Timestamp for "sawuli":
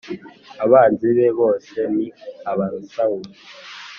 2.91-3.33